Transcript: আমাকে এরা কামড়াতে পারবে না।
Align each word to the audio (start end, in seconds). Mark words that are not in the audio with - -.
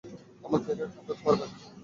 আমাকে 0.45 0.67
এরা 0.73 0.85
কামড়াতে 0.87 1.23
পারবে 1.23 1.37
না। 1.41 1.55